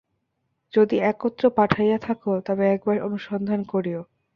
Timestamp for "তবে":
2.45-2.63